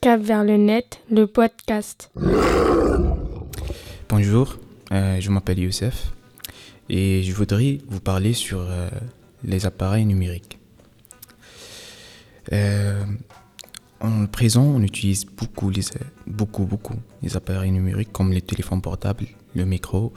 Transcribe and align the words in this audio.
Cap 0.00 0.20
vers 0.22 0.44
le 0.44 0.56
net, 0.56 1.00
le 1.10 1.26
podcast. 1.26 2.10
Bonjour, 4.08 4.56
euh, 4.92 5.20
je 5.20 5.30
m'appelle 5.30 5.60
Youssef 5.60 6.12
et 6.88 7.22
je 7.22 7.32
voudrais 7.32 7.78
vous 7.88 8.00
parler 8.00 8.32
sur 8.32 8.60
euh, 8.60 8.88
les 9.44 9.66
appareils 9.66 10.06
numériques. 10.06 10.58
Euh, 12.52 13.04
en 14.00 14.26
présent, 14.26 14.62
on 14.62 14.82
utilise 14.82 15.24
beaucoup, 15.26 15.70
les, 15.70 15.82
beaucoup, 16.26 16.64
beaucoup 16.64 16.96
les 17.22 17.36
appareils 17.36 17.70
numériques 17.70 18.12
comme 18.12 18.32
les 18.32 18.42
téléphones 18.42 18.80
portables, 18.80 19.26
le 19.54 19.64
micro. 19.64 20.12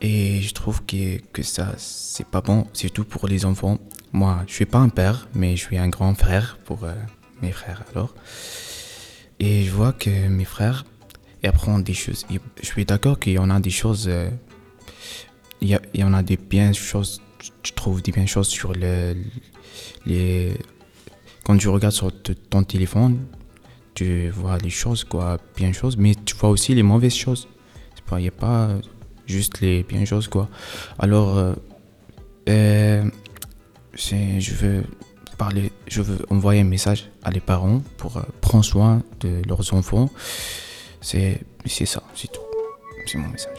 Et 0.00 0.40
je 0.42 0.52
trouve 0.52 0.84
que, 0.84 1.18
que 1.32 1.42
ça, 1.42 1.74
c'est 1.78 2.26
pas 2.26 2.40
bon, 2.40 2.66
surtout 2.72 3.04
pour 3.04 3.26
les 3.28 3.44
enfants. 3.44 3.78
Moi, 4.12 4.42
je 4.46 4.54
suis 4.54 4.66
pas 4.66 4.78
un 4.78 4.88
père, 4.88 5.28
mais 5.34 5.56
je 5.56 5.62
suis 5.62 5.78
un 5.78 5.88
grand 5.88 6.14
frère 6.14 6.58
pour 6.64 6.84
euh, 6.84 6.94
mes 7.42 7.52
frères 7.52 7.84
alors. 7.90 8.14
Et 9.38 9.64
je 9.64 9.70
vois 9.70 9.92
que 9.92 10.28
mes 10.28 10.44
frères 10.44 10.84
apprennent 11.42 11.82
des 11.82 11.94
choses. 11.94 12.26
Je 12.60 12.66
suis 12.66 12.84
d'accord 12.84 13.18
qu'il 13.18 13.34
y 13.34 13.38
en 13.38 13.50
a 13.50 13.60
des 13.60 13.70
choses. 13.70 14.06
euh, 14.08 14.30
il 15.60 15.78
y, 15.94 16.04
en 16.04 16.12
a 16.12 16.22
des 16.22 16.36
bien 16.36 16.72
choses. 16.72 17.22
Je 17.62 17.72
trouve 17.72 18.02
des 18.02 18.12
bien 18.12 18.26
choses 18.26 18.48
sur 18.48 18.72
le, 18.74 19.16
les. 20.04 20.56
Quand 21.44 21.56
tu 21.58 21.68
regardes 21.68 21.94
sur 21.94 22.10
ton 22.50 22.64
téléphone, 22.64 23.18
tu 23.94 24.28
vois 24.30 24.58
les 24.58 24.70
choses, 24.70 25.04
quoi, 25.04 25.38
bien 25.56 25.72
choses, 25.72 25.96
mais 25.96 26.14
tu 26.24 26.34
vois 26.34 26.50
aussi 26.50 26.74
les 26.74 26.82
mauvaises 26.82 27.14
choses. 27.14 27.48
Il 28.12 28.18
n'y 28.18 28.28
a 28.28 28.32
pas 28.32 28.68
juste 29.26 29.60
les 29.60 29.82
bien 29.82 30.04
choses, 30.04 30.28
quoi. 30.28 30.48
Alors, 30.98 31.36
euh, 31.36 31.54
euh, 32.48 33.04
je 33.94 34.54
veux 34.54 34.84
parler, 35.38 35.72
je 35.88 36.02
veux 36.02 36.18
envoyer 36.30 36.60
un 36.60 36.64
message 36.64 37.10
à 37.24 37.30
les 37.30 37.40
parents 37.40 37.82
pour 37.96 38.16
euh, 38.16 38.22
prendre 38.40 38.64
soin 38.64 39.02
de 39.20 39.42
leurs 39.48 39.74
enfants. 39.74 40.10
C'est 41.00 41.40
ça, 41.66 42.02
c'est 42.14 42.30
tout. 42.30 42.40
C'est 43.06 43.18
mon 43.18 43.28
message. 43.28 43.58